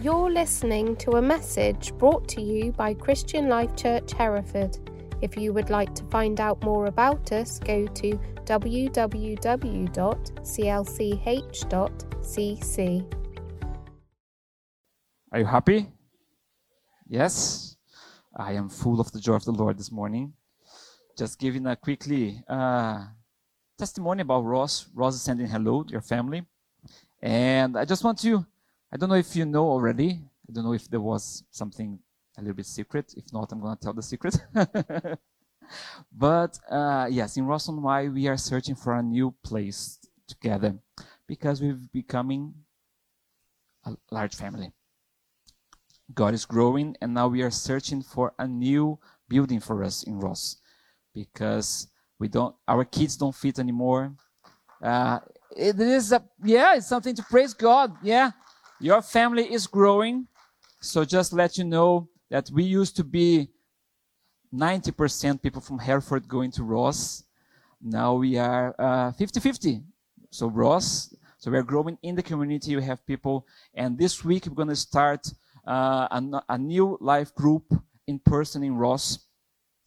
[0.00, 4.78] You're listening to a message brought to you by Christian Life Church Hereford.
[5.22, 8.12] If you would like to find out more about us, go to
[8.44, 8.94] www.clch.cc.
[15.32, 15.88] Are you happy?
[17.08, 17.76] Yes?
[18.36, 20.32] I am full of the joy of the Lord this morning.
[21.18, 23.04] Just giving a quickly uh,
[23.76, 24.86] testimony about Ross.
[24.94, 26.46] Ross is sending hello to your family.
[27.20, 28.46] And I just want to
[28.92, 30.20] I don't know if you know already.
[30.48, 31.98] I don't know if there was something
[32.38, 33.12] a little bit secret.
[33.16, 34.38] If not, I'm going to tell the secret.
[36.12, 40.78] but uh, yes, in Ross-on-Wye, we are searching for a new place together
[41.26, 42.54] because we're becoming
[43.84, 44.72] a large family.
[46.14, 48.98] God is growing, and now we are searching for a new
[49.28, 50.56] building for us in Ross
[51.14, 54.14] because we don't, our kids don't fit anymore.
[54.82, 55.18] Uh,
[55.54, 57.94] it is a, yeah, it's something to praise God.
[58.02, 58.30] Yeah,
[58.80, 60.26] your family is growing.
[60.80, 63.48] So just let you know that we used to be
[64.54, 67.24] 90% people from Hereford going to Ross.
[67.82, 68.74] Now we are
[69.18, 69.78] 50-50.
[69.78, 69.80] Uh,
[70.30, 72.76] so Ross, so we're growing in the community.
[72.76, 75.26] We have people, and this week we're going to start
[75.66, 77.64] uh, a, a, new life group
[78.06, 79.26] in person in Ross,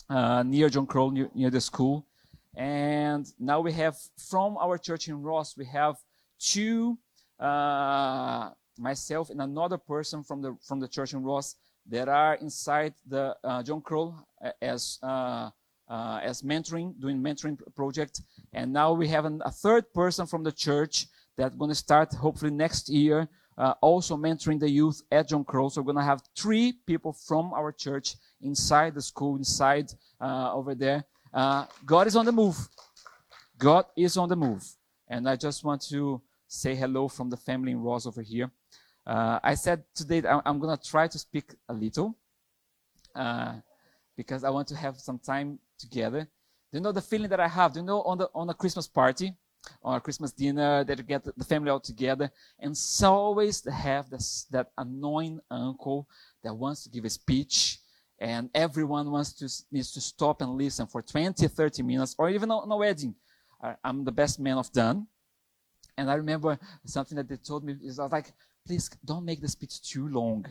[0.09, 2.07] uh, near John Kyrle, near, near, the school.
[2.55, 3.97] And now we have
[4.29, 5.95] from our church in Ross, we have
[6.39, 6.97] two
[7.39, 11.55] uh, myself and another person from the from the church in Ross
[11.89, 15.49] that are inside the uh, John Kyrle uh, as uh,
[15.89, 18.21] uh, as mentoring, doing mentoring project,
[18.53, 22.13] and now we have an, a third person from the church that's going to start
[22.13, 25.69] hopefully next year, uh, also mentoring the youth at John Kyrle.
[25.69, 29.91] So we're going to have three people from our church inside the school, inside
[30.21, 31.03] uh, over there.
[31.85, 32.55] God is on the move.
[33.57, 34.63] God is on the move,
[35.09, 38.49] and I just want to say hello from the family in Ross over here.
[39.11, 42.15] Uh, I said today I'm going to try to speak a little
[43.13, 43.55] uh,
[44.15, 46.21] because I want to have some time together.
[46.21, 47.73] Do you know the feeling that I have?
[47.73, 49.33] Do you know on the on a Christmas party,
[49.83, 54.09] on a Christmas dinner that you get the family all together, and so always have
[54.09, 56.07] this, that annoying uncle
[56.41, 57.79] that wants to give a speech,
[58.17, 62.49] and everyone wants to needs to stop and listen for 20, 30 minutes, or even
[62.49, 63.13] on a wedding.
[63.83, 65.07] I'm the best man of done.
[65.97, 68.33] And I remember something that they told me is like,
[68.65, 70.45] please don't make the speech too long.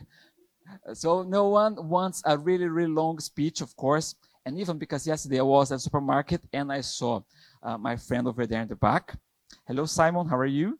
[0.93, 4.15] So no one wants a really, really long speech, of course.
[4.45, 7.21] And even because yesterday I was at supermarket and I saw
[7.61, 9.15] uh, my friend over there in the back.
[9.67, 10.27] Hello, Simon.
[10.27, 10.79] How are you?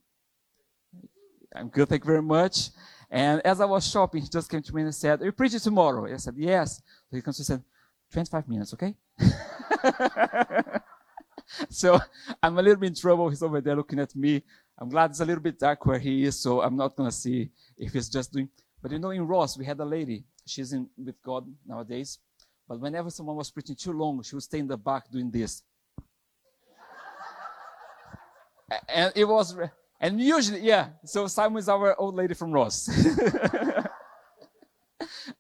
[1.56, 1.90] I'm good.
[1.90, 2.70] Thank you very much.
[3.10, 5.60] And as I was shopping, he just came to me and said, Are you preaching
[5.60, 6.12] tomorrow?
[6.12, 6.82] I said, Yes.
[7.10, 7.64] So he comes and said,
[8.12, 8.96] 25 minutes, okay?
[11.70, 12.00] so
[12.42, 13.30] I'm a little bit in trouble.
[13.30, 14.44] He's over there looking at me.
[14.82, 17.52] I'm glad it's a little bit dark where he is, so I'm not to see
[17.78, 18.50] if he's just doing.
[18.82, 20.24] But you know, in Ross, we had a lady.
[20.44, 22.18] She's in with God nowadays.
[22.68, 25.62] But whenever someone was preaching too long, she would stay in the back doing this.
[28.90, 29.56] and it was,
[30.00, 30.88] and usually, yeah.
[31.06, 32.90] So Simon is our old lady from Ross.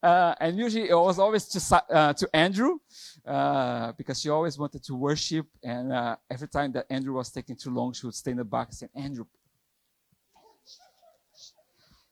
[0.04, 2.78] uh, and usually it was always to, uh, to Andrew
[3.26, 5.48] uh, because she always wanted to worship.
[5.64, 8.44] And uh, every time that Andrew was taking too long, she would stay in the
[8.44, 9.26] back and say, Andrew.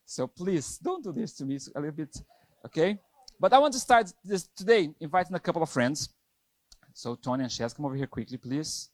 [0.05, 1.55] So please don't do this to me.
[1.55, 2.17] It's a little bit,
[2.65, 2.99] okay?
[3.39, 6.09] But I want to start this today inviting a couple of friends.
[6.93, 8.89] So Tony and Chaz, come over here quickly, please.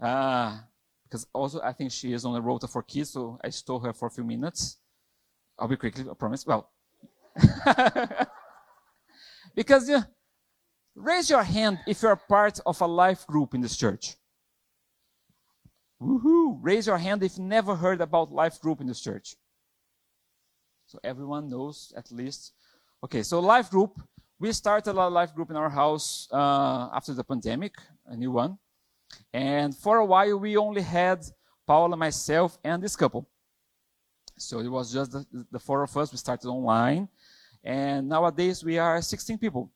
[0.00, 0.58] Uh,
[1.04, 3.92] because also I think she is on the rota for kids, so I stole her
[3.92, 4.78] for a few minutes.
[5.56, 6.44] I'll be quickly, I promise.
[6.44, 6.68] Well,
[9.54, 10.02] because you,
[10.94, 14.16] raise your hand if you're part of a life group in this church.
[16.00, 16.58] Woohoo!
[16.60, 19.36] Raise your hand if you never heard about life group in this church.
[20.86, 22.52] So everyone knows at least.
[23.02, 24.00] Okay, so life group.
[24.38, 27.74] We started a life group in our house uh, after the pandemic,
[28.06, 28.58] a new one.
[29.32, 31.24] And for a while, we only had
[31.66, 33.28] Paula, myself, and this couple.
[34.36, 36.12] So it was just the, the four of us.
[36.12, 37.08] We started online.
[37.62, 39.70] And nowadays we are 16 people.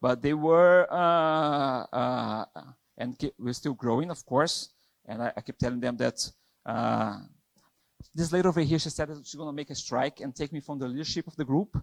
[0.00, 2.44] But they were, uh, uh,
[2.98, 4.70] and we're still growing, of course.
[5.06, 6.30] And I, I keep telling them that
[6.64, 7.18] uh,
[8.14, 10.60] this lady over here, she said she's going to make a strike and take me
[10.60, 11.76] from the leadership of the group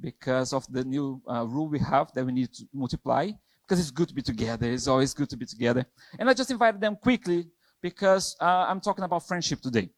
[0.00, 3.30] because of the new uh, rule we have that we need to multiply.
[3.62, 4.70] Because it's good to be together.
[4.70, 5.84] It's always good to be together.
[6.20, 7.48] And I just invited them quickly
[7.82, 9.90] because uh, I'm talking about friendship today.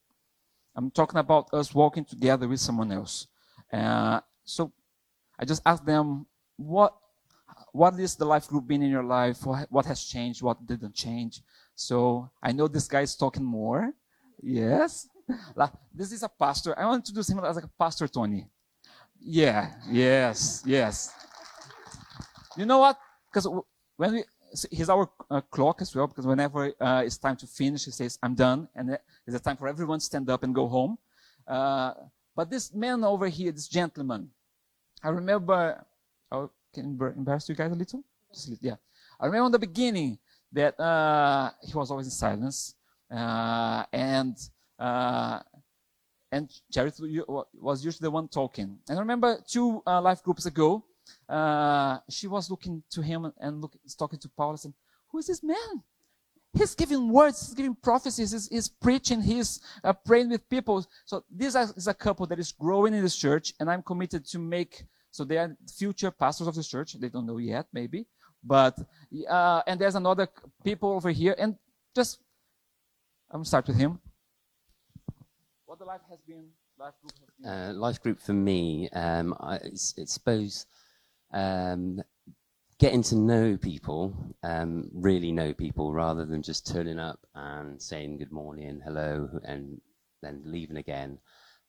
[0.74, 3.26] I'm talking about us walking together with someone else.
[3.72, 4.72] Uh, so
[5.38, 6.26] I just asked them,
[6.56, 6.94] what,
[7.78, 9.38] what is the life group been in your life?
[9.46, 10.42] What has changed?
[10.42, 11.42] What didn't change?
[11.76, 13.92] So I know this guy is talking more.
[14.42, 15.08] Yes.
[15.94, 16.76] this is a pastor.
[16.76, 18.48] I want to do something as a pastor, Tony.
[19.20, 21.12] Yeah, yes, yes.
[22.56, 22.98] You know what?
[23.30, 23.46] Because
[23.96, 24.24] when we,
[24.72, 28.18] he's our uh, clock as well, because whenever uh, it's time to finish, he says,
[28.24, 28.68] I'm done.
[28.74, 30.98] And it's a time for everyone to stand up and go home.
[31.46, 31.92] Uh,
[32.34, 34.30] but this man over here, this gentleman,
[35.02, 35.84] I remember,
[36.32, 38.02] oh, embarrass you guys a little?
[38.32, 38.76] Just, yeah.
[39.20, 40.18] I remember in the beginning
[40.52, 42.74] that uh, he was always in silence.
[43.10, 44.36] Uh, and
[44.78, 45.40] uh,
[46.30, 47.22] and Charity
[47.54, 48.78] was usually the one talking.
[48.88, 50.84] And I remember two uh, life groups ago,
[51.28, 54.74] uh, she was looking to him and look, talking to Paul and saying,
[55.10, 55.82] Who is this man?
[56.52, 60.84] He's giving words, he's giving prophecies, he's, he's preaching, he's uh, praying with people.
[61.04, 64.38] So this is a couple that is growing in this church, and I'm committed to
[64.38, 64.84] make.
[65.10, 66.94] So they are future pastors of this church.
[66.94, 68.06] They don't know yet, maybe,
[68.44, 68.78] but
[69.28, 70.28] uh, and there's another
[70.62, 71.56] people over here, and
[71.94, 72.20] just
[73.30, 74.00] I'm start with him.
[75.66, 76.46] What the life has been,
[76.78, 77.50] life group has been.
[77.50, 80.66] Uh, life group for me, um, I, it's, it's suppose
[81.32, 82.02] um,
[82.78, 88.18] getting to know people, um, really know people, rather than just turning up and saying
[88.18, 89.80] good morning, hello, and
[90.22, 91.18] then leaving again.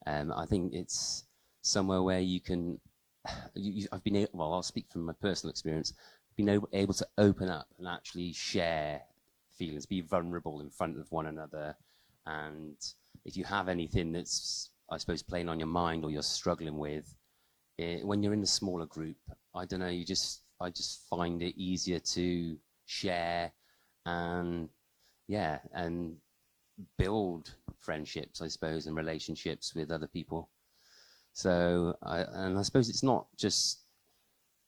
[0.05, 1.25] Um, I think it's
[1.61, 2.79] somewhere where you can.
[3.55, 4.53] You, I've been able, well.
[4.53, 5.93] I'll speak from my personal experience.
[6.37, 9.01] Been able, able to open up and actually share
[9.53, 11.75] feelings, be vulnerable in front of one another,
[12.25, 12.75] and
[13.25, 17.13] if you have anything that's, I suppose, playing on your mind or you're struggling with,
[17.77, 19.17] it, when you're in a smaller group,
[19.53, 23.51] I don't know, you just I just find it easier to share
[24.05, 24.69] and
[25.27, 26.17] yeah, and
[26.97, 30.49] build friendships, I suppose, and relationships with other people.
[31.39, 33.85] So, I, and I suppose it's not just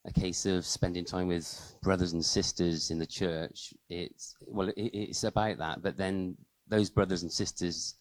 [0.06, 3.74] a case of spending time with brothers and sisters in the church.
[3.90, 6.38] It's well, it, it's about that, but then
[6.70, 7.96] those brothers and sisters,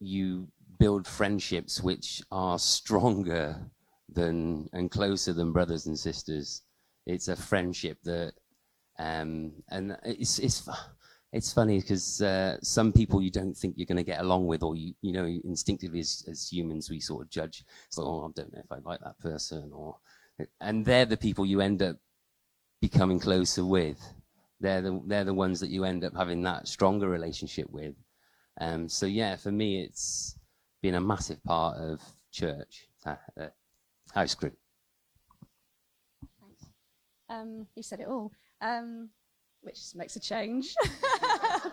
[0.00, 0.48] you
[0.78, 3.60] build friendships which are stronger
[4.08, 6.62] than and closer than brothers and sisters.
[7.06, 8.32] It's a friendship that,
[8.98, 10.66] um, and it's it's
[11.32, 14.62] it's funny because uh, some people you don't think you're going to get along with,
[14.62, 17.64] or you you know instinctively as, as humans we sort of judge.
[17.86, 19.96] It's like, oh, I don't know if I like that person, or
[20.60, 21.96] and they're the people you end up
[22.80, 24.00] becoming closer with.
[24.60, 27.94] They're the they're the ones that you end up having that stronger relationship with.
[28.60, 30.36] Um, so yeah, for me, it's
[30.82, 32.00] been a massive part of
[32.32, 32.88] church.
[33.04, 33.48] Uh, uh,
[34.12, 34.54] house group.
[36.40, 36.66] Thanks.
[37.28, 39.10] Um, you said it all, um,
[39.60, 40.74] which makes a change.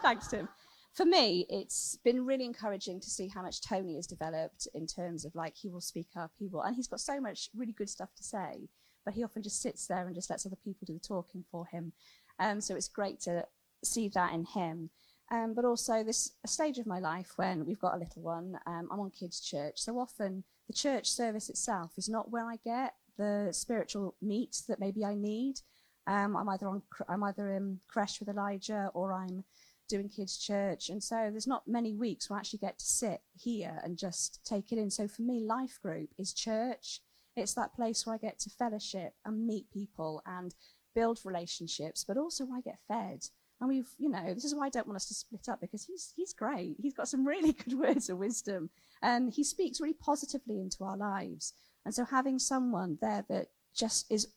[0.05, 0.47] Thanks, Tim.
[0.93, 5.25] For me, it's been really encouraging to see how much Tony has developed in terms
[5.25, 7.89] of like he will speak up, he will, and he's got so much really good
[7.89, 8.69] stuff to say,
[9.03, 11.65] but he often just sits there and just lets other people do the talking for
[11.65, 11.91] him.
[12.37, 13.47] Um, so it's great to
[13.83, 14.91] see that in him.
[15.31, 18.59] Um, but also this stage of my life when we've got a little one.
[18.67, 22.57] Um, I'm on kids' church, so often the church service itself is not where I
[22.63, 25.61] get the spiritual meat that maybe I need.
[26.05, 29.43] Um, I'm either on I'm either in creche with Elijah or I'm
[29.87, 33.21] doing kids church, and so there's not many weeks where I actually get to sit
[33.37, 34.89] here and just take it in.
[34.89, 37.01] So for me, life group is church.
[37.35, 40.55] It's that place where I get to fellowship and meet people and
[40.95, 43.25] build relationships, but also I get fed.
[43.59, 45.85] And we've, you know, this is why I don't want us to split up because
[45.85, 46.75] he's he's great.
[46.81, 48.69] He's got some really good words of wisdom
[49.01, 51.53] and he speaks really positively into our lives.
[51.85, 54.27] And so having someone there that just is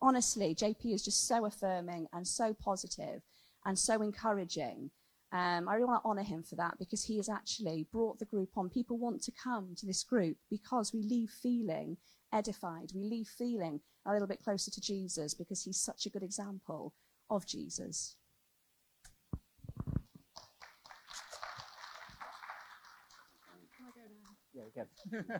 [0.00, 3.22] honestly, JP is just so affirming and so positive
[3.68, 4.90] and so encouraging.
[5.30, 8.24] Um, I really want to honor him for that because he has actually brought the
[8.24, 8.70] group on.
[8.70, 11.98] People want to come to this group because we leave feeling
[12.32, 12.92] edified.
[12.94, 16.94] We leave feeling a little bit closer to Jesus because he's such a good example
[17.28, 18.16] of Jesus.
[24.54, 25.38] Yeah,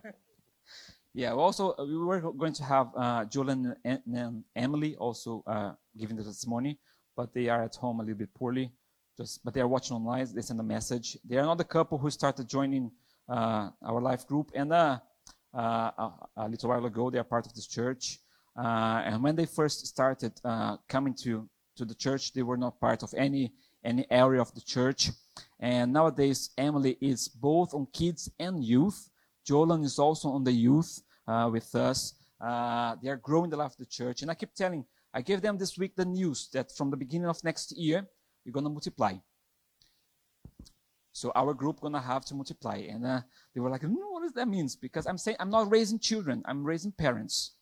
[1.14, 1.32] yeah.
[1.32, 6.24] Also, uh, we were going to have uh, Julian and, Emily also uh, giving the
[6.24, 6.78] testimony,
[7.18, 8.70] but they are at home a little bit poorly.
[9.18, 10.28] Just, but they are watching online.
[10.32, 11.18] They send a message.
[11.28, 12.92] They are another couple who started joining
[13.28, 14.98] uh, our life group, and uh,
[15.52, 18.20] uh, a, a, little while ago they are part of this church.
[18.56, 20.32] Uh, and when they first started
[20.94, 21.48] coming to
[21.78, 23.52] to the church, they were not part of any
[23.84, 25.10] any area of the church.
[25.58, 29.10] And nowadays, Emily is both on kids and youth.
[29.48, 32.14] Jolan is also on the youth uh, with us.
[32.40, 34.22] Uh, they are growing the life of the church.
[34.22, 34.84] And I keep telling,
[35.18, 38.06] I gave them this week the news that from the beginning of next year,
[38.46, 39.14] we're going to multiply.
[41.10, 42.76] So our group to have to multiply.
[42.88, 43.22] And uh,
[43.52, 44.68] they were like, no, what does that mean?
[44.80, 47.56] Because I'm saying I'm not raising children, I'm raising parents.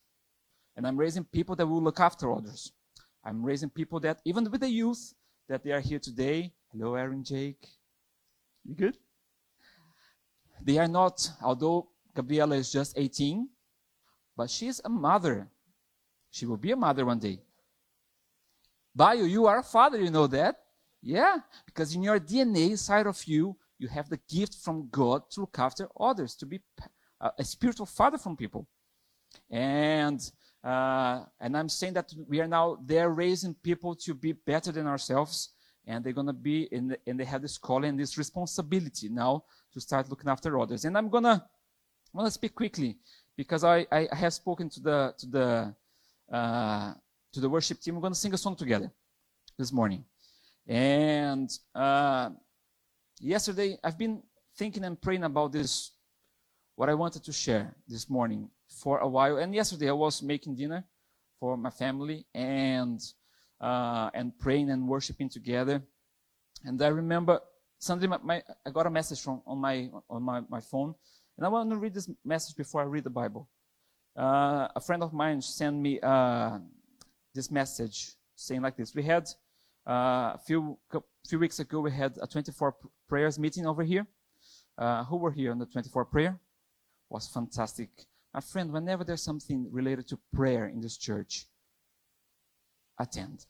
[0.76, 2.72] And I'm raising people that will look after others.
[3.24, 5.14] I'm raising people that, even with the youth,
[5.48, 6.52] that they are here today.
[6.70, 7.66] Hello, Aaron, Jake.
[8.66, 8.98] You good?
[10.62, 13.48] they are not, although Gabriela is just 18,
[14.36, 15.48] but she's a mother.
[16.30, 17.45] She will be a mother one day.
[18.96, 20.56] Bio, you are a father, you know that?
[21.02, 21.36] Yeah,
[21.66, 25.58] because in your DNA inside of you, you have the gift from God to look
[25.58, 26.60] after others, to be
[27.20, 28.66] a spiritual father from people.
[29.50, 30.18] And
[30.64, 34.86] uh, and I'm saying that we are now there raising people to be better than
[34.86, 35.50] ourselves,
[35.86, 39.80] and they're gonna be the, and they have this calling and this responsibility now to
[39.80, 40.86] start looking after others.
[40.86, 41.44] And I'm gonna
[42.14, 42.96] I'm gonna speak quickly
[43.36, 45.74] because I, I have spoken to the to the
[46.34, 46.94] uh,
[47.36, 47.94] to the worship team.
[47.94, 48.90] We're gonna sing a song together
[49.58, 50.06] this morning.
[50.66, 52.30] And uh,
[53.20, 54.22] yesterday I've been
[54.56, 55.92] thinking and praying about this
[56.76, 58.48] what I wanted to share this morning
[58.82, 59.36] for a while.
[59.36, 60.82] And yesterday I was making dinner
[61.38, 63.00] for my family and
[63.60, 65.82] uh, and praying and worshiping together.
[66.64, 67.40] And I remember
[67.78, 70.94] Sunday my, my, I got a message from on my on my, my phone,
[71.36, 73.46] and I want to read this message before I read the Bible.
[74.16, 76.58] Uh, a friend of mine sent me uh,
[77.36, 79.28] this message saying like this: We had
[79.86, 80.78] uh, a few
[81.28, 82.74] few weeks ago we had a 24
[83.08, 84.06] prayers meeting over here.
[84.78, 86.38] Uh, who were here on the 24 prayer?
[87.08, 87.88] was fantastic.
[88.34, 91.46] My friend, whenever there's something related to prayer in this church,
[92.98, 93.46] attend.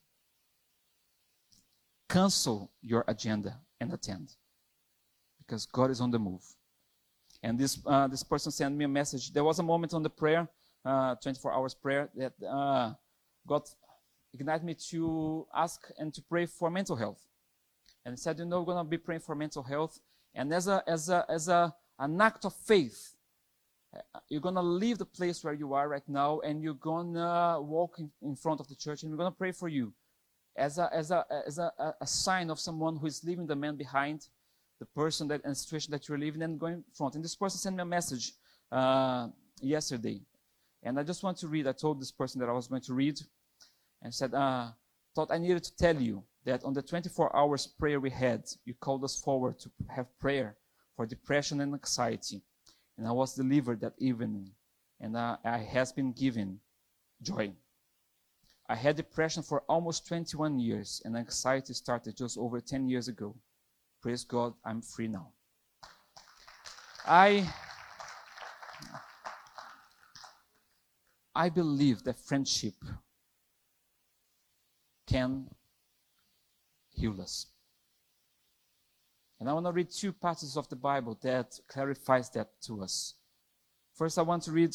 [2.09, 4.35] Cancel your agenda and attend.
[5.39, 6.43] Because God is on the move.
[7.43, 9.33] And this, uh, this person sent me a message.
[9.33, 10.49] There was a moment on the prayer,
[10.85, 12.93] uh, 24 hours prayer, that uh,
[13.47, 13.63] God
[14.35, 17.23] ignited me to ask and to pray for mental health.
[18.05, 19.99] And said, you know, we're going to be praying for mental health.
[20.35, 23.17] And as a, as a, as a, an act of faith,
[24.29, 27.59] you're going to leave the place where you are right now and you're going to
[27.61, 29.93] walk in, in, front of the church and we're going to pray for you
[30.57, 33.77] as a, as a, as a, a sign of someone who is leaving the man
[33.77, 34.29] behind,
[34.79, 37.15] the person that and situation that you're leaving and going in front.
[37.15, 38.33] And this person sent me a message
[38.71, 39.29] uh,
[39.61, 40.21] yesterday.
[40.83, 41.67] And I just want to read.
[41.67, 43.19] I told this person that I was going to read
[44.03, 44.69] and said, uh,
[45.15, 48.75] thought I needed to tell you that on the 24 hours prayer we had, you
[48.75, 50.57] called us forward to have prayer
[50.97, 52.43] for depression and anxiety
[52.99, 54.51] and I was delivered that evening,
[55.01, 56.61] and I, I has been given
[57.23, 57.53] joy.
[58.69, 63.37] I had depression for almost 21 years, and anxiety started just over 10 years ago.
[64.03, 65.29] Praise God, I'm free now.
[67.05, 67.49] I
[71.35, 72.75] I believe that friendship
[75.07, 75.47] can
[76.91, 77.47] heal us.
[79.39, 83.15] And I want to read two passages of the Bible that clarifies that to us.
[83.95, 84.73] First, I want to read,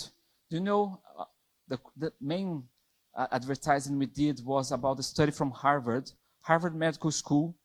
[0.49, 1.25] do you know uh,
[1.67, 2.63] the, the main
[3.15, 6.11] uh, advertising we did was about a study from Harvard,
[6.41, 7.55] Harvard Medical School.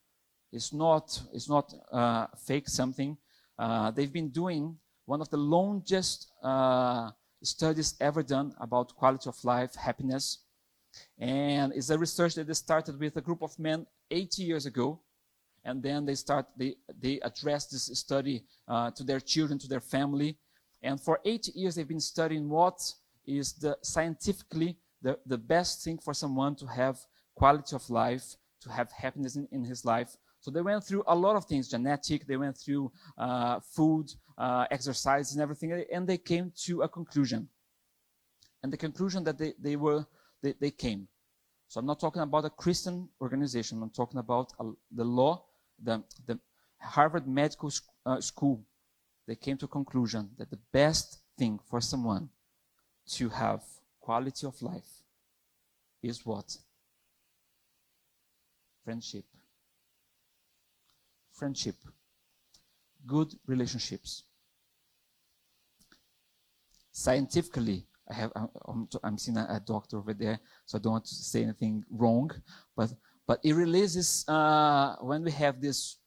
[0.51, 3.17] It's not, it's not uh, fake something.
[3.59, 7.11] Uh, they've been doing one of the longest uh,
[7.43, 10.39] studies ever done about quality of life, happiness.
[11.19, 14.99] And it's a research that they started with a group of men 80 years ago.
[15.63, 19.81] And then they start they they address this study uh, to their children to their
[19.81, 20.37] family.
[20.81, 22.79] And for 80 years they've been studying what
[23.25, 26.99] is the scientifically the, the best thing for someone to have
[27.35, 30.17] quality of life to have happiness in, in his life.
[30.39, 34.65] So they went through a lot of things genetic they went through uh, food uh,
[34.71, 37.49] exercise and everything and they came to a conclusion.
[38.63, 40.05] And the conclusion that they, they were
[40.41, 41.07] they, they came
[41.69, 43.83] so I'm not talking about a Christian organization.
[43.83, 45.43] I'm talking about a, the law
[45.83, 46.39] the, the
[46.79, 47.71] Harvard Medical
[48.05, 48.63] uh, School,
[49.27, 52.29] they came to a conclusion that the best thing for someone
[53.09, 53.61] to have
[53.99, 55.03] quality of life
[56.01, 56.55] is what?
[58.83, 59.25] Friendship.
[61.33, 61.75] Friendship.
[63.05, 64.23] Good relationships.
[66.91, 68.31] Scientifically, I have
[68.67, 71.83] I'm, I'm seeing a, a, doctor over there, so I don't want to say anything
[71.89, 72.31] wrong,
[72.75, 72.93] but
[73.27, 75.97] but it releases, uh, when we have these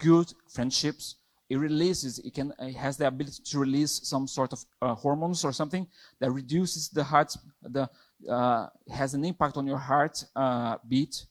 [0.00, 1.16] good friendships,
[1.50, 5.44] it releases, it, can, it has the ability to release some sort of uh, hormones
[5.44, 5.86] or something
[6.18, 7.88] that reduces the heart, the,
[8.28, 11.26] uh, has an impact on your heart uh, beat.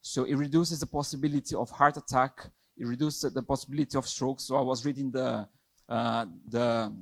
[0.00, 2.48] So it reduces the possibility of heart attack.
[2.78, 4.40] It reduces the possibility of stroke.
[4.40, 5.46] So I was reading the,
[5.90, 6.92] uh, the,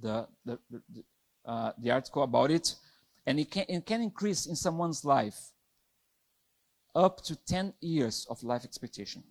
[0.00, 1.04] the, the, the,
[1.44, 2.74] uh, the article about it.
[3.26, 5.52] And it can, it can increase in someone's life
[6.94, 9.22] up to 10 years of life expectation.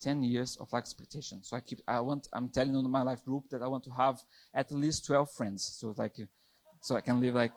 [0.00, 1.42] 10 years of life expectation.
[1.42, 3.90] So I keep, I want, I'm telling on my life group that I want to
[3.90, 4.20] have
[4.54, 5.76] at least 12 friends.
[5.78, 6.16] So like,
[6.80, 7.52] so I can live like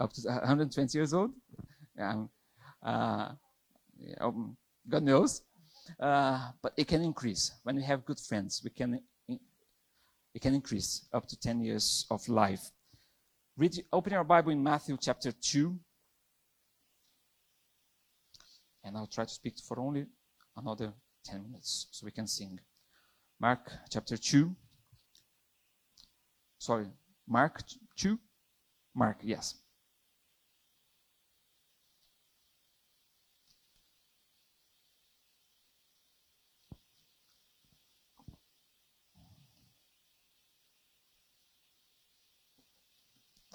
[0.00, 1.30] up to 120 years old.
[1.98, 2.28] Um,
[2.82, 3.30] uh,
[3.96, 4.56] yeah, um,
[4.88, 5.42] God knows.
[6.00, 7.52] uh, but it can increase.
[7.62, 9.00] When we have good friends, we can
[10.34, 12.70] it can increase up to 10 years of life.
[13.56, 15.78] Read, open your Bible in Matthew chapter 2.
[18.82, 20.06] And I'll try to speak for only
[20.56, 20.92] another
[21.24, 22.58] 10 minutes so we can sing.
[23.40, 24.54] Mark chapter 2.
[26.58, 26.86] Sorry,
[27.28, 27.62] Mark
[27.96, 28.18] 2?
[28.94, 29.54] Mark, yes.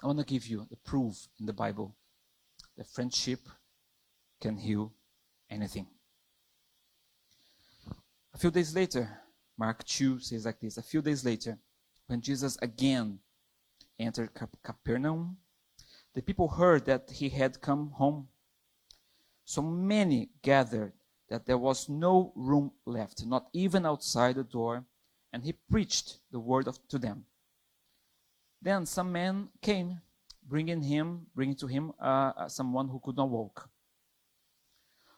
[0.02, 1.96] I want to give you the proof in the Bible
[2.78, 3.40] that friendship
[4.40, 4.94] can heal
[5.50, 5.88] anything.
[8.34, 9.10] A few days later,
[9.58, 11.58] Mark 2 says like this A few days later,
[12.08, 13.20] when Jesus again
[14.00, 14.30] entered
[14.64, 15.38] Capernaum,
[16.14, 18.30] the people heard that he had come home.
[19.44, 20.94] So many gathered
[21.30, 24.86] that there was no room left, not even outside the door,
[25.34, 27.26] and he preached the word of, to them.
[28.62, 30.02] Then some men came,
[30.48, 33.70] bringing him, bringing to him uh, uh, someone who could not walk,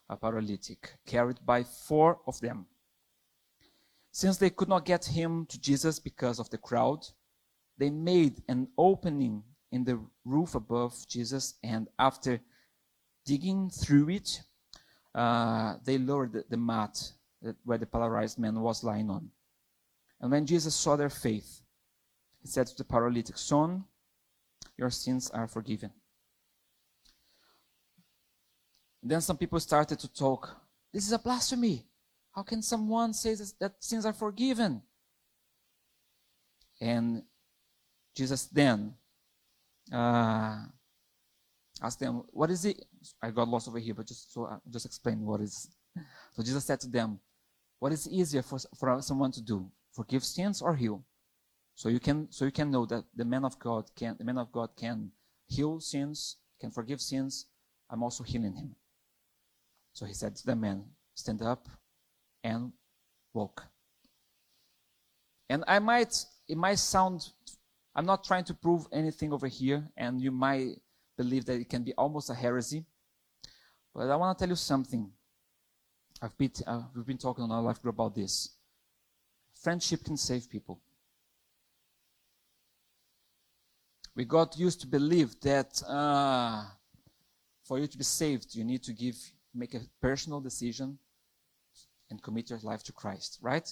[0.09, 2.67] a paralytic, carried by four of them.
[4.11, 7.07] Since they could not get him to Jesus because of the crowd,
[7.77, 12.39] they made an opening in the roof above Jesus, and after
[13.25, 14.41] digging through it,
[15.15, 17.11] uh, they lowered the, mat
[17.63, 19.29] where the paralyzed man was lying on.
[20.19, 21.60] And when Jesus saw their faith,
[22.41, 23.83] he said to the paralytic, Son,
[24.77, 25.91] your sins are forgiven.
[29.03, 30.55] Then some people started to talk.
[30.93, 31.85] This is a blasphemy.
[32.33, 34.81] How can someone say that sins are forgiven?
[36.79, 37.23] And
[38.15, 38.93] Jesus then
[39.91, 40.65] uh,
[41.81, 42.85] asked them, What is it?
[43.21, 45.69] I got lost over here, but just so I just explain what is.
[46.33, 47.19] So Jesus said to them,
[47.79, 49.69] What is easier for, for someone to do?
[49.93, 51.03] Forgive sins or heal?
[51.81, 54.37] So you can so you can know that the man of God can the man
[54.37, 55.11] of God can
[55.47, 57.47] heal sins, can forgive sins.
[57.89, 58.75] I'm also healing him.
[59.91, 60.83] So he said to the man,
[61.15, 61.67] stand up
[62.43, 62.71] and
[63.33, 63.65] walk.
[65.49, 67.27] And I might it might sound
[67.95, 70.75] I'm not trying to prove anything over here, and you might
[71.17, 72.85] believe that it can be almost a heresy.
[73.91, 75.11] But I want to tell you something.
[76.21, 78.49] I've been, uh, we've been talking on our life group about this.
[79.55, 80.79] Friendship can save people.
[84.15, 86.63] We got used to believe that uh,
[87.63, 89.15] for you to be saved, you need to give,
[89.55, 90.97] make a personal decision
[92.09, 93.67] and commit your life to Christ, right?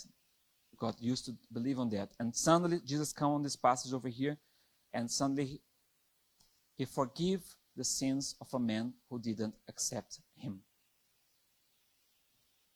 [0.72, 2.12] We got used to believe on that.
[2.20, 4.38] And suddenly, Jesus come on this passage over here,
[4.94, 5.60] and suddenly
[6.78, 7.42] he, forgive
[7.76, 10.62] the sins of a man who didn't accept him.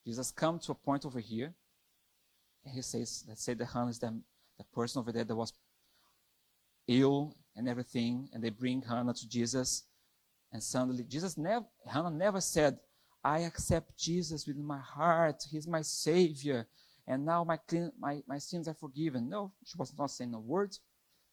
[0.06, 1.54] Jesus come to a point over here,
[2.66, 4.14] and he says, let's say the hand is the,
[4.58, 5.54] the person over there that was
[6.88, 9.84] ill and everything, and they bring Hannah to Jesus.
[10.52, 12.78] And suddenly, Jesus never, Hannah never said,
[13.24, 15.44] I accept Jesus with my heart.
[15.50, 16.68] He's my Savior.
[17.08, 19.30] And now my, clean, my, my sins are forgiven.
[19.30, 20.76] No, she was not saying a word.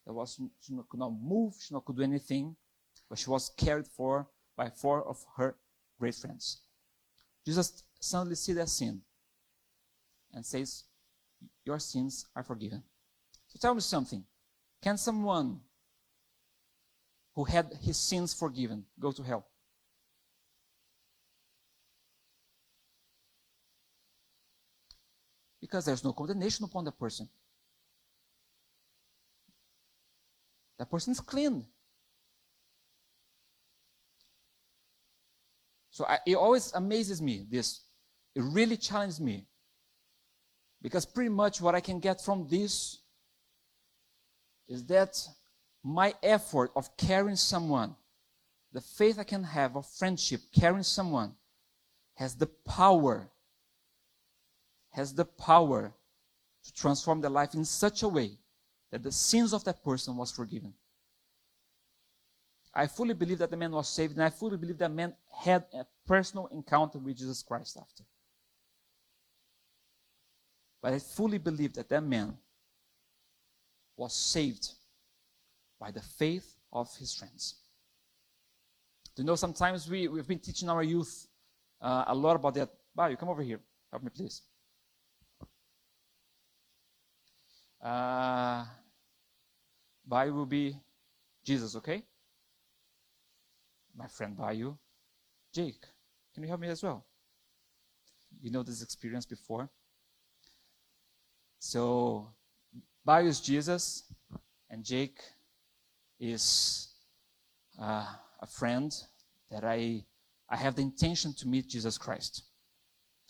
[0.04, 1.54] There was, she could not move.
[1.61, 2.56] She not could do anything.
[3.09, 5.56] But she was cared for by four of her
[5.98, 6.62] great friends.
[7.44, 9.00] Jesus suddenly sees that sin
[10.33, 10.85] and says,
[11.64, 12.83] Your sins are forgiven.
[13.48, 14.24] So tell me something.
[14.83, 15.61] Can someone
[17.40, 19.46] who had his sins forgiven go to hell?
[25.59, 27.31] Because there's no condemnation upon the person.
[30.79, 31.64] That person is clean.
[35.90, 37.85] So I, it always amazes me, this.
[38.35, 39.46] It really challenges me.
[40.83, 42.98] Because pretty much what I can get from this
[44.68, 45.16] is that
[45.83, 47.97] my effort of carrying someone,
[48.73, 51.35] the faith I can have of friendship, carrying someone,
[52.14, 53.31] has the power,
[54.90, 55.93] has the power
[56.64, 58.33] to transform their life in such a way
[58.90, 60.75] that the sins of that person was forgiven.
[62.75, 65.64] I fully believe that the man was saved, and I fully believe that man had
[65.73, 68.05] a personal encounter with Jesus Christ after.
[70.83, 72.37] But I fully believe that that man
[73.97, 74.73] was saved
[75.81, 77.57] by the faith of his friends.
[79.16, 81.27] You know sometimes we, we've been teaching our youth
[81.83, 82.71] uh, a lot about that?
[83.11, 83.61] you come over here.
[83.90, 84.43] Help me, please.
[87.83, 88.64] Uh,
[90.09, 90.77] Bayu will be
[91.45, 92.03] Jesus, okay?
[93.97, 94.77] My friend Bayu.
[95.53, 95.83] Jake,
[96.35, 97.05] can you help me as well?
[98.40, 99.69] you know this experience before.
[101.59, 102.29] So,
[103.05, 104.05] Bio is Jesus,
[104.71, 105.21] and Jake
[106.20, 106.88] is
[107.80, 108.06] uh,
[108.40, 108.94] a friend
[109.50, 110.04] that I,
[110.48, 112.44] I have the intention to meet Jesus Christ.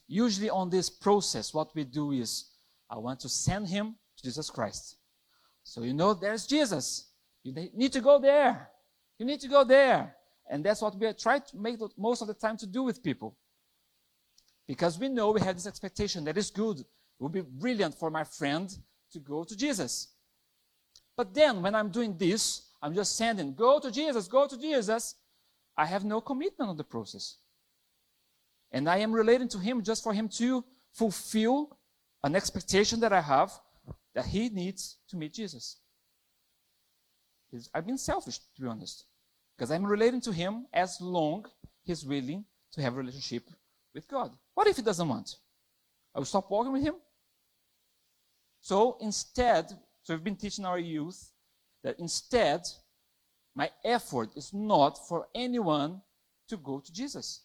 [0.09, 2.51] Usually, on this process, what we do is
[2.91, 4.97] I want to send him to Jesus Christ.
[5.63, 7.13] So, you know, there's Jesus.
[7.45, 8.71] You need to go there.
[9.19, 10.17] You need to go there.
[10.51, 13.37] And that's what we trying to make most of the time to do with people.
[14.67, 16.81] Because we know we have this expectation that is good.
[16.81, 16.87] It
[17.21, 18.77] would be brilliant for my friend
[19.13, 20.09] to go to Jesus.
[21.17, 25.15] But then when I'm doing this, I'm just sending, go to Jesus, go to Jesus.
[25.77, 27.37] I have no commitment on the process.
[28.73, 31.77] And I am relating to him just for him to fulfill
[32.23, 33.53] an expectation that I have
[34.15, 35.77] that he needs to meet Jesus.
[37.75, 39.07] I've been selfish, to be honest,
[39.57, 41.47] because I'm relating to him as long
[41.83, 43.45] he's willing to have a relationship
[43.95, 44.33] with God.
[44.55, 45.37] What if he doesn't want?
[46.15, 46.95] I will stop walking with him.
[48.61, 49.71] So instead,
[50.03, 51.33] so we've been teaching our youth
[51.83, 52.63] that instead,
[53.55, 56.03] my effort is not for anyone
[56.49, 57.43] to go to Jesus.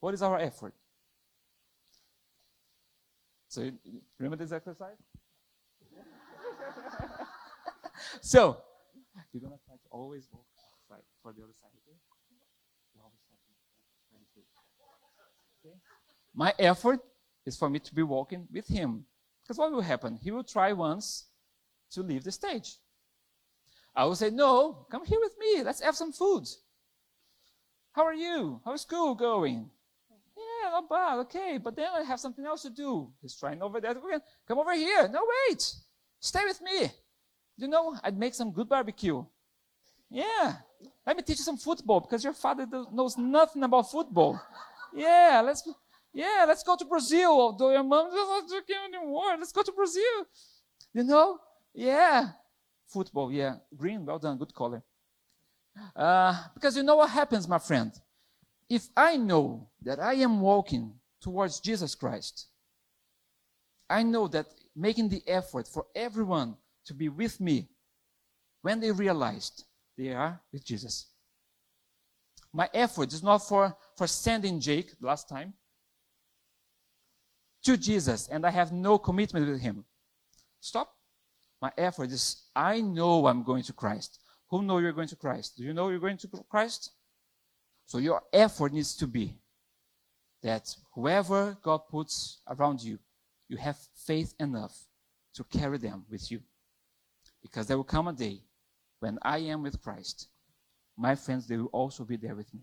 [0.00, 0.74] What is our effort?
[3.48, 3.70] So,
[4.18, 4.96] remember this exercise?
[8.20, 8.58] so,
[9.32, 10.44] you're going to try to always walk
[11.22, 11.96] for the other side, okay?
[16.34, 17.00] My effort
[17.46, 19.04] is for me to be walking with him.
[19.42, 20.18] Because what will happen?
[20.22, 21.26] He will try once
[21.92, 22.76] to leave the stage.
[23.96, 25.62] I would say, No, come here with me.
[25.62, 26.44] Let's have some food.
[27.92, 28.60] How are you?
[28.64, 29.70] How's school going?
[30.36, 31.18] Yeah, not bad.
[31.20, 33.10] Okay, but then I have something else to do.
[33.22, 33.94] He's trying over there.
[34.46, 35.08] Come over here.
[35.08, 35.74] No, wait.
[36.20, 36.90] Stay with me.
[37.56, 39.24] You know, I'd make some good barbecue.
[40.10, 40.56] Yeah.
[41.06, 44.38] Let me teach you some football because your father knows nothing about football.
[44.94, 45.66] Yeah, let's
[46.12, 47.30] yeah, let's go to Brazil.
[47.30, 49.36] Although your mom doesn't like anymore.
[49.38, 50.26] Let's go to Brazil.
[50.92, 51.38] You know?
[51.74, 52.30] Yeah.
[52.88, 53.56] Football, yeah.
[53.76, 54.82] Green, well done, good color.
[55.94, 57.92] Uh, because you know what happens, my friend?
[58.68, 62.46] If I know that I am walking towards Jesus Christ,
[63.88, 67.68] I know that making the effort for everyone to be with me
[68.62, 69.64] when they realized
[69.96, 71.06] they are with Jesus.
[72.52, 75.54] My effort is not for, for sending Jake last time
[77.64, 79.84] to Jesus and I have no commitment with him.
[80.60, 80.95] Stop.
[81.60, 84.20] My effort is I know I'm going to Christ.
[84.50, 85.56] Who know you're going to Christ?
[85.56, 86.92] Do you know you're going to Christ?
[87.86, 89.34] So your effort needs to be
[90.42, 92.98] that whoever God puts around you,
[93.48, 94.76] you have faith enough
[95.34, 96.40] to carry them with you.
[97.42, 98.40] Because there will come a day
[99.00, 100.28] when I am with Christ.
[100.96, 102.60] My friends, they will also be there with me.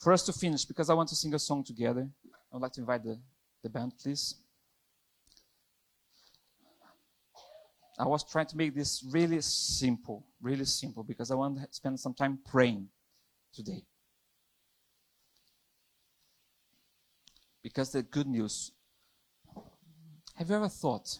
[0.00, 2.08] For us to finish, because I want to sing a song together,
[2.54, 3.18] I would like to invite the,
[3.64, 4.36] the band, please.
[7.98, 11.98] I was trying to make this really simple, really simple, because I want to spend
[11.98, 12.86] some time praying
[13.52, 13.82] today.
[17.60, 18.70] Because the good news.
[20.36, 21.18] Have you ever thought?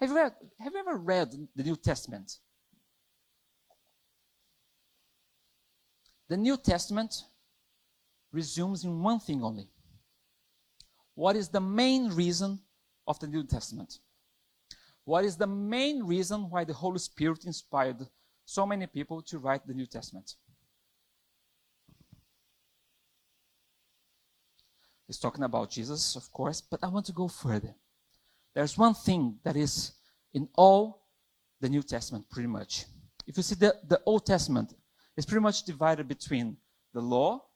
[0.00, 2.38] Have you ever, have you ever read the New Testament?
[6.28, 7.14] The New Testament
[8.32, 9.68] resumes in one thing only.
[11.18, 12.60] What is the main reason
[13.04, 13.98] of the New Testament?
[15.04, 18.06] What is the main reason why the Holy Spirit inspired
[18.44, 20.36] so many people to write the New Testament?
[25.08, 27.74] He's talking about Jesus, of course, but I want to go further.
[28.54, 29.94] There's one thing that is
[30.34, 31.08] in all
[31.60, 32.84] the New Testament, pretty much.
[33.26, 34.72] If you see the, the Old Testament,
[35.16, 36.58] it's pretty much divided between
[36.94, 37.47] the law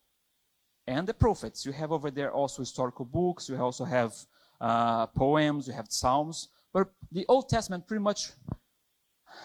[0.86, 1.64] and the prophets.
[1.64, 4.14] You have over there also historical books, you also have
[4.60, 6.48] uh, poems, you have psalms.
[6.72, 8.30] But the Old Testament pretty much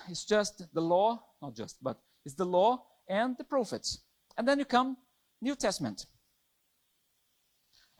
[0.10, 4.00] is just the law, not just, but it's the law and the prophets.
[4.38, 4.98] And then you come
[5.42, 6.06] New Testament.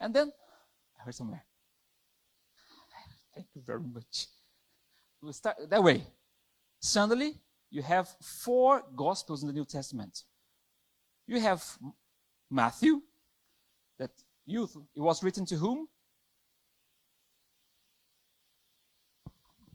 [0.00, 0.32] And then,
[0.98, 1.44] I heard somewhere.
[3.34, 4.26] Thank you very much.
[5.22, 6.02] We'll start that way.
[6.80, 7.34] Suddenly,
[7.70, 10.22] you have four Gospels in the New Testament.
[11.26, 11.64] You have
[12.50, 13.02] Matthew,
[13.98, 14.10] that
[14.46, 15.88] youth, it was written to whom?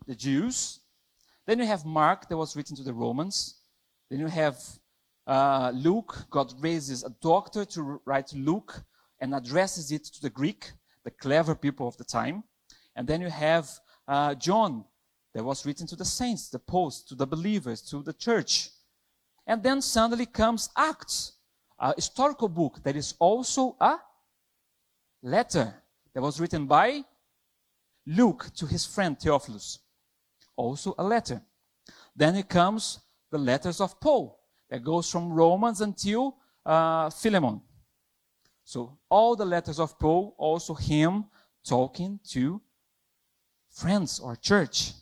[0.07, 0.79] The Jews.
[1.45, 3.55] Then you have Mark, that was written to the Romans.
[4.09, 4.57] Then you have
[5.27, 8.83] uh, Luke, God raises a doctor to write Luke,
[9.19, 10.71] and addresses it to the Greek,
[11.05, 12.43] the clever people of the time.
[12.95, 13.69] And then you have
[14.07, 14.83] uh, John,
[15.33, 18.69] that was written to the saints, the post, to the believers, to the church.
[19.47, 21.33] And then suddenly comes Acts,
[21.79, 23.97] a historical book that is also a
[25.23, 25.73] letter
[26.13, 27.03] that was written by
[28.05, 29.79] Luke to his friend Theophilus.
[30.55, 31.41] Also a letter.
[32.15, 32.99] Then it comes
[33.31, 37.62] the letters of Paul that goes from Romans until uh, Philemon.
[38.63, 41.25] So all the letters of Paul, also him
[41.67, 42.62] talking to
[43.71, 44.93] friends or church.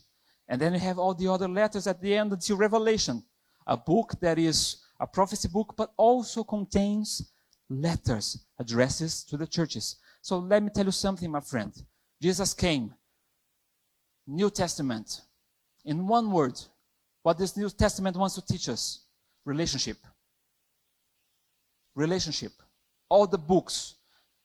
[0.48, 3.24] And then you have all the other letters at the end until Revelation,
[3.68, 7.32] a book that is a prophecy book, but also contains
[7.70, 9.98] letters, addresses to the churches.
[10.22, 11.74] So let me tell you something, my friend.
[12.22, 12.94] Jesus came,
[14.28, 15.22] New Testament.
[15.84, 16.60] In one word,
[17.24, 19.06] what this New Testament wants to teach us
[19.46, 19.98] relationship.
[21.96, 22.52] Relationship.
[23.10, 23.96] All the books,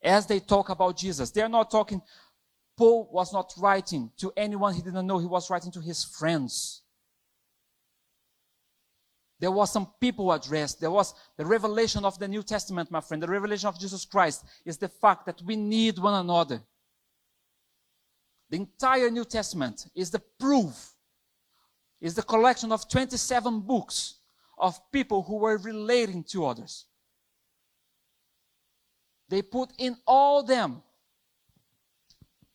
[0.02, 2.00] as they talk about Jesus, they are not talking,
[2.76, 6.82] Paul was not writing to anyone he didn't know, he was writing to his friends.
[9.38, 10.80] There was some people addressed.
[10.80, 13.22] There was the revelation of the New Testament, my friend.
[13.22, 16.62] The revelation of Jesus Christ is the fact that we need one another.
[18.48, 20.94] The entire New Testament is the proof,
[22.00, 24.20] is the collection of 27 books
[24.56, 26.86] of people who were relating to others.
[29.28, 30.82] They put in all them.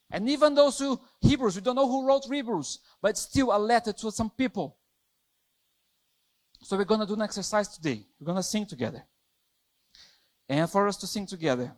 [0.10, 3.94] And even those who, Hebrews, we don't know who wrote Hebrews, but still a letter
[3.94, 4.78] to some people
[6.62, 8.06] so we're going to do an exercise today.
[8.20, 9.04] We're going to sing together.
[10.48, 11.72] And for us to sing together,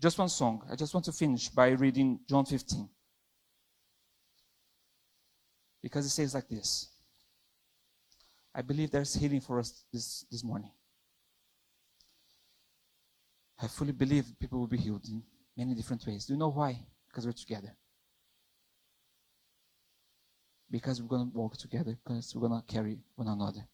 [0.00, 0.62] just one song.
[0.70, 2.88] I just want to finish by reading John 15.
[5.82, 6.88] Because it says like this
[8.54, 10.70] I believe there's healing for us this, this morning.
[13.62, 15.22] I fully believe people will be healed in
[15.56, 16.26] many different ways.
[16.26, 16.78] Do you know why?
[17.08, 17.74] Because we're together
[20.70, 23.66] because we're going to walk together, because we're going to carry one another.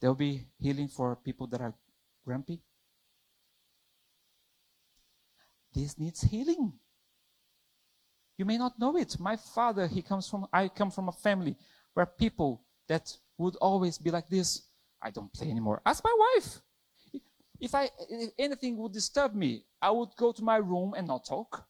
[0.00, 1.74] There will be healing for people that are
[2.24, 2.60] grumpy.
[5.74, 6.72] This needs healing.
[8.36, 9.20] You may not know it.
[9.20, 11.56] My father, he comes from, I come from a family
[11.92, 14.62] where people that would always be like this,
[15.02, 15.80] I don't play anymore.
[15.84, 16.60] Ask my wife.
[17.60, 21.26] If I, if anything would disturb me, I would go to my room and not
[21.26, 21.66] talk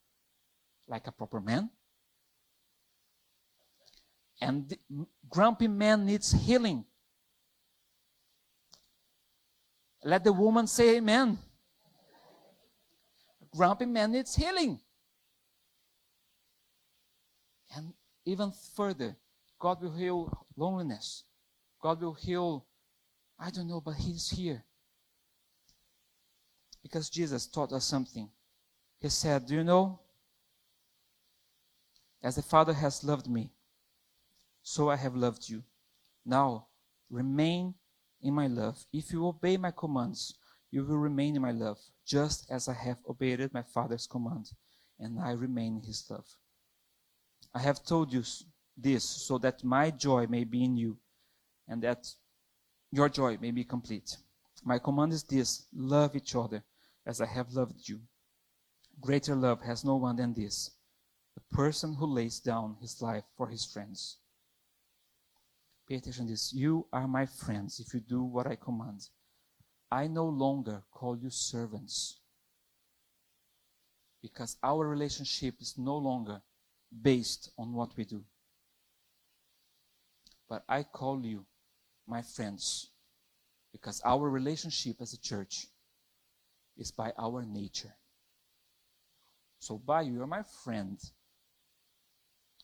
[0.87, 1.69] like a proper man.
[4.41, 4.75] And
[5.29, 6.83] grumpy man needs healing.
[10.03, 11.37] Let the woman say amen.
[13.55, 14.79] grumpy man needs healing.
[17.75, 17.93] And
[18.25, 19.15] even further,
[19.59, 21.23] God will heal loneliness.
[21.81, 22.65] God will heal,
[23.39, 24.63] I don't know, but He's here.
[26.81, 28.27] Because Jesus taught us something.
[28.99, 29.99] He said, Do you know?
[32.23, 33.51] As the Father has loved me,
[34.71, 35.63] so I have loved you.
[36.25, 36.67] Now,
[37.09, 37.73] remain
[38.21, 38.85] in my love.
[38.93, 40.35] If you obey my commands,
[40.71, 44.45] you will remain in my love, just as I have obeyed my Father's command,
[44.97, 46.25] and I remain in his love.
[47.53, 48.23] I have told you
[48.77, 50.97] this so that my joy may be in you,
[51.67, 52.07] and that
[52.93, 54.15] your joy may be complete.
[54.63, 56.63] My command is this love each other
[57.05, 57.99] as I have loved you.
[59.01, 60.71] Greater love has no one than this
[61.35, 64.20] the person who lays down his life for his friends.
[65.91, 66.53] Pay attention to this.
[66.53, 69.09] You are my friends if you do what I command.
[69.91, 72.21] I no longer call you servants
[74.21, 76.41] because our relationship is no longer
[77.01, 78.23] based on what we do.
[80.47, 81.45] But I call you
[82.07, 82.91] my friends
[83.73, 85.67] because our relationship as a church
[86.77, 87.93] is by our nature.
[89.59, 90.97] So, by you, you're my friend.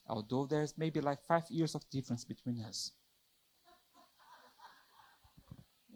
[0.07, 2.93] Although there's maybe like five years of difference between us.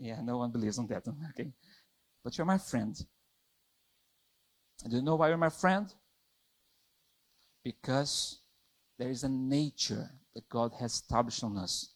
[0.02, 1.04] Yeah, no one believes on that.
[1.30, 1.52] Okay.
[2.24, 2.96] But you're my friend.
[4.90, 5.94] do you know why you're my friend?
[7.64, 8.40] Because
[8.98, 11.94] there is a nature that God has established on us.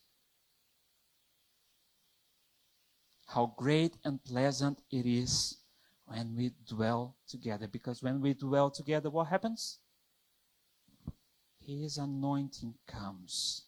[3.28, 5.58] How great and pleasant it is
[6.06, 7.68] when we dwell together.
[7.68, 9.80] Because when we dwell together, what happens?
[11.60, 13.65] His anointing comes.